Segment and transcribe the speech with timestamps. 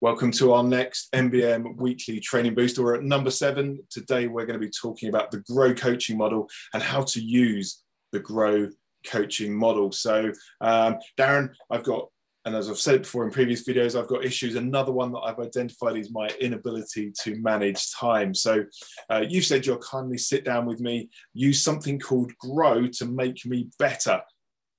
[0.00, 2.84] Welcome to our next MBM weekly training booster.
[2.84, 3.80] We're at number seven.
[3.90, 7.82] Today, we're going to be talking about the Grow coaching model and how to use
[8.12, 8.68] the Grow
[9.04, 9.90] coaching model.
[9.90, 10.30] So,
[10.60, 12.10] um, Darren, I've got,
[12.44, 14.54] and as I've said before in previous videos, I've got issues.
[14.54, 18.36] Another one that I've identified is my inability to manage time.
[18.36, 18.66] So,
[19.10, 23.44] uh, you said you'll kindly sit down with me, use something called Grow to make
[23.44, 24.20] me better.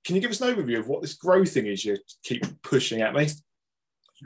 [0.05, 3.01] Can you give us an overview of what this Grow thing is you keep pushing
[3.01, 3.27] at me?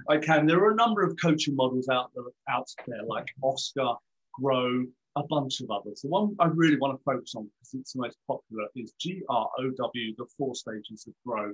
[0.09, 0.45] I can.
[0.45, 3.93] There are a number of coaching models out there, out there like Oscar,
[4.33, 4.85] Grow,
[5.15, 6.01] a bunch of others.
[6.01, 9.49] The one I really want to focus on because it's the most popular is GROW,
[9.57, 11.53] the four stages of Grow.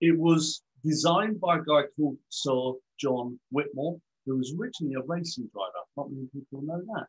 [0.00, 5.48] It was designed by a guy called Sir John Whitmore, who was originally a racing
[5.52, 5.84] driver.
[5.96, 7.06] Not many people know that.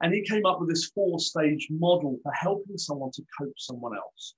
[0.00, 3.96] And he came up with this four stage model for helping someone to coach someone
[3.96, 4.34] else.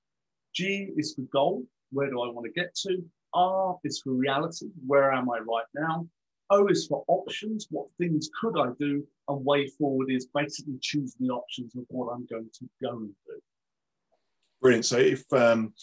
[0.54, 1.64] G is for goal.
[1.90, 3.04] Where do I want to get to?
[3.34, 4.66] R is for reality.
[4.86, 6.06] Where am I right now?
[6.50, 7.66] O is for options.
[7.70, 9.04] What things could I do?
[9.28, 13.08] And way forward is basically choosing the options of what I'm going to go and
[13.26, 13.40] do.
[14.60, 14.84] Brilliant.
[14.84, 15.74] So if um,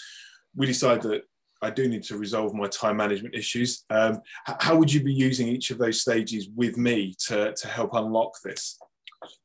[0.55, 1.23] we decide that
[1.61, 5.47] I do need to resolve my time management issues, um, how would you be using
[5.47, 8.79] each of those stages with me to, to help unlock this?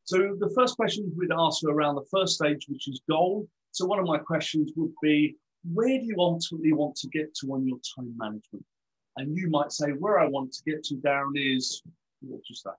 [0.04, 3.46] So the first questions we'd ask are around the first stage, which is goal.
[3.72, 5.36] So one of my questions would be,
[5.72, 8.64] where do you ultimately want to get to on your time management?
[9.16, 11.82] And you might say, where I want to get to, Darren, is
[12.20, 12.74] what just that?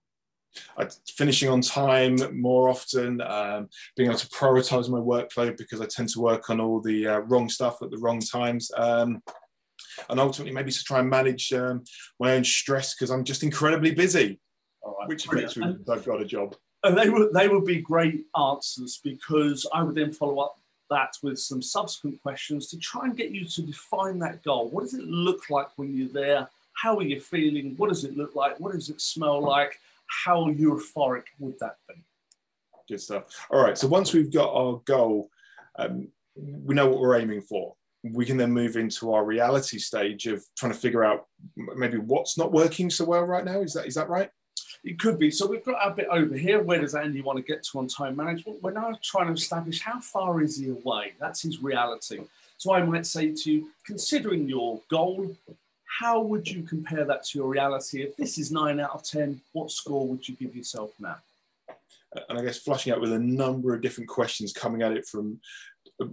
[0.78, 5.86] Uh, finishing on time more often, um, being able to prioritize my workload because I
[5.86, 8.72] tend to work on all the uh, wrong stuff at the wrong times.
[8.76, 9.22] Um,
[10.10, 11.84] and ultimately, maybe to try and manage um,
[12.20, 14.40] my own stress because I'm just incredibly busy,
[14.84, 16.56] right, which affects me I've got a job.
[16.84, 20.56] And they would, they would be great answers because I would then follow up
[20.90, 24.70] that with some subsequent questions to try and get you to define that goal.
[24.70, 26.48] What does it look like when you're there?
[26.74, 27.76] How are you feeling?
[27.78, 28.60] What does it look like?
[28.60, 29.80] What does it smell like?
[30.08, 31.96] How euphoric would that be?
[32.88, 33.26] Good stuff.
[33.50, 33.78] All right.
[33.78, 35.30] So once we've got our goal,
[35.78, 37.76] um, we know what we're aiming for.
[38.04, 42.38] We can then move into our reality stage of trying to figure out maybe what's
[42.38, 43.62] not working so well right now.
[43.62, 44.30] Is that is that right?
[44.84, 45.32] It could be.
[45.32, 46.62] So we've got a bit over here.
[46.62, 48.62] Where does Andy want to get to on time management?
[48.62, 51.14] We're now trying to establish how far is he away.
[51.20, 52.22] That's his reality.
[52.58, 55.36] So I might say to you, considering your goal,
[56.00, 58.02] how would you compare that to your reality?
[58.02, 61.18] If this is nine out of 10, what score would you give yourself now?
[62.30, 65.40] And I guess flushing out with a number of different questions coming at it from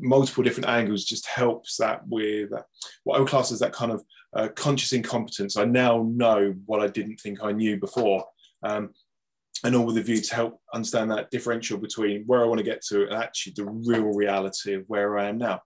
[0.01, 2.63] multiple different angles just helps that with uh,
[3.05, 5.57] what I would class as that kind of uh, conscious incompetence.
[5.57, 8.27] I now know what I didn't think I knew before
[8.65, 8.91] um,
[9.63, 12.65] and all with a view to help understand that differential between where I want to
[12.65, 15.61] get to and actually the real reality of where I am now.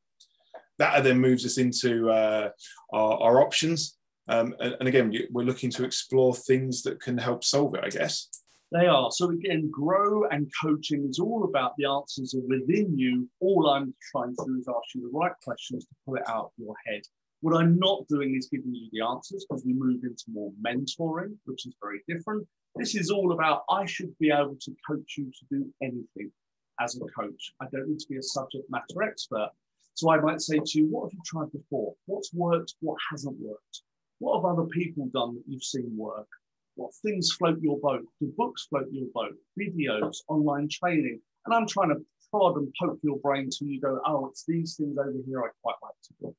[0.78, 2.50] That then moves us into uh,
[2.92, 3.98] our, our, options.
[4.28, 7.88] Um, and, and again, we're looking to explore things that can help solve it, I
[7.88, 8.28] guess.
[8.70, 9.10] They are.
[9.10, 13.28] So again, grow and coaching is all about the answers are within you.
[13.40, 16.46] All I'm trying to do is ask you the right questions to pull it out
[16.46, 17.02] of your head.
[17.40, 21.36] What I'm not doing is giving you the answers because we move into more mentoring,
[21.44, 22.44] which is very different.
[22.74, 26.32] This is all about I should be able to coach you to do anything
[26.80, 27.52] as a coach.
[27.60, 29.50] I don't need to be a subject matter expert.
[29.94, 31.94] So I might say to you, what have you tried before?
[32.06, 32.74] What's worked?
[32.80, 33.82] What hasn't worked?
[34.18, 36.28] What have other people done that you've seen work?
[36.74, 38.04] What things float your boat?
[38.20, 39.36] Do books float your boat?
[39.56, 41.20] Videos, online training?
[41.46, 44.74] And I'm trying to prod and poke your brain till you go, oh, it's these
[44.74, 46.36] things over here I quite like to do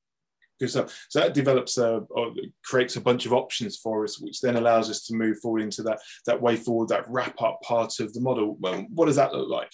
[0.59, 1.08] good stuff.
[1.09, 2.34] So that develops a, or
[2.64, 5.84] creates a bunch of options for us, which then allows us to move forward into
[5.84, 8.58] that that way forward, that wrap up part of the model.
[8.59, 9.72] Well, what does that look like?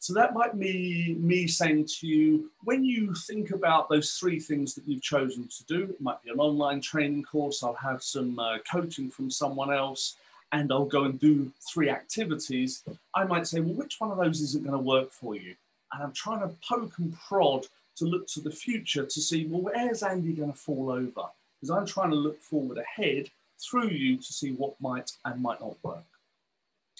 [0.00, 4.74] So that might be me saying to you, when you think about those three things
[4.74, 7.62] that you've chosen to do, it might be an online training course.
[7.62, 10.16] I'll have some uh, coaching from someone else.
[10.52, 12.84] And I'll go and do three activities.
[13.14, 15.56] I might say, well, which one of those isn't going to work for you?
[15.92, 19.62] And I'm trying to poke and prod to look to the future to see, well,
[19.62, 21.28] where's Andy going to fall over?
[21.60, 25.60] Because I'm trying to look forward ahead through you to see what might and might
[25.60, 26.04] not work.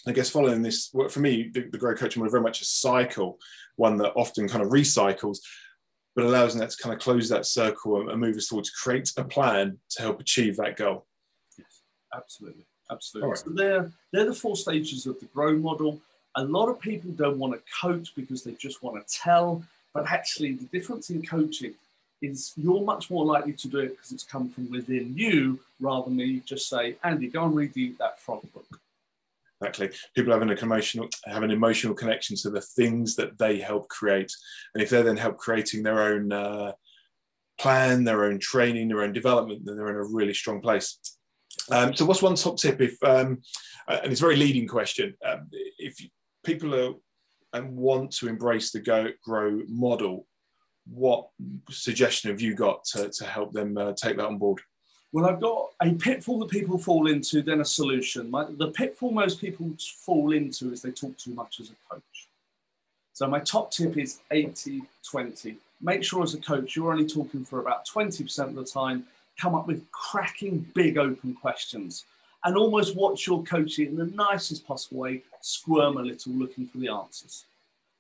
[0.07, 3.39] I guess following this, for me, the, the Grow Coaching model very much a cycle,
[3.77, 5.39] one that often kind of recycles,
[6.15, 9.11] but allows us to kind of close that circle and, and move us towards create
[9.17, 11.07] a plan to help achieve that goal.
[11.59, 11.83] Yes,
[12.15, 12.67] absolutely.
[12.91, 13.31] Absolutely.
[13.31, 13.39] Right.
[13.39, 16.01] So they're, they're the four stages of the Grow model.
[16.37, 19.65] A lot of people don't want to coach because they just want to tell.
[19.97, 21.73] But actually, the difference in coaching
[22.21, 26.05] is you're much more likely to do it because it's come from within you rather
[26.05, 28.67] than me just say, Andy, go and read the, that frog book.
[29.63, 29.91] Exactly.
[30.15, 34.31] People have an emotional have an emotional connection to the things that they help create,
[34.75, 36.73] and if they then help creating their own uh,
[37.59, 40.99] plan, their own training, their own development, then they're in a really strong place.
[41.71, 43.41] Um, so, what's one top tip if, um,
[43.89, 45.97] and it's a very leading question, um, if
[46.45, 46.93] people are
[47.57, 50.27] and want to embrace the go grow model,
[50.89, 51.29] what
[51.71, 54.61] suggestion have you got to, to help them uh, take that on board?
[55.13, 58.31] Well, I've got a pitfall that people fall into, then a solution.
[58.31, 59.71] My, the pitfall most people
[60.05, 62.29] fall into is they talk too much as a coach.
[63.15, 65.57] So, my top tip is 80 20.
[65.81, 69.05] Make sure as a coach you're only talking for about 20% of the time.
[69.41, 72.05] Come up with cracking big open questions
[72.47, 76.79] and almost watch your coaching in the nicest possible way squirm a little looking for
[76.79, 77.45] the answers.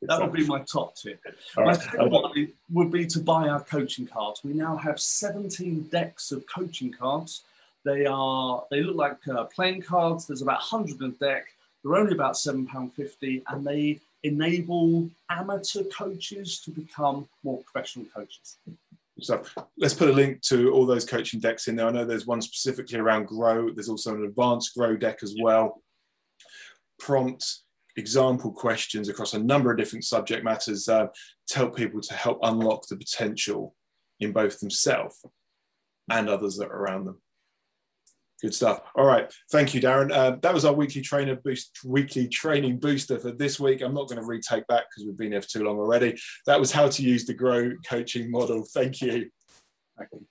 [0.03, 1.21] That would be my top tip.
[1.57, 1.81] All my right.
[1.81, 4.43] second one would be to buy our coaching cards.
[4.45, 7.43] We now have 17 decks of coaching cards.
[7.85, 10.27] They are they look like uh, playing cards.
[10.27, 11.47] There's about 100 in deck.
[11.83, 18.57] They're only about £7.50 and they enable amateur coaches to become more professional coaches.
[19.21, 19.43] So
[19.79, 21.87] let's put a link to all those coaching decks in there.
[21.87, 23.71] I know there's one specifically around grow.
[23.71, 25.83] There's also an advanced grow deck as well.
[26.99, 27.45] Prompt
[27.97, 31.07] example questions across a number of different subject matters uh,
[31.49, 33.75] to help people to help unlock the potential
[34.21, 35.25] in both themselves
[36.11, 37.21] and others that are around them.
[38.47, 38.83] Good stuff.
[38.95, 39.29] All right.
[39.51, 40.13] Thank you, Darren.
[40.13, 43.83] Uh, that was our weekly trainer boost, weekly training booster for this week.
[43.83, 46.17] I'm not going to retake that because we've been here for too long already.
[46.47, 48.65] That was how to use the Grow coaching model.
[48.73, 49.31] Thank you.
[49.99, 50.27] Thank you.